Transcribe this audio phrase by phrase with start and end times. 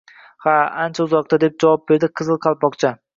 [0.45, 0.53] —Ha,
[0.85, 2.93] ancha uzoqda,— deb javob beribdi Qizil Qalpoqcha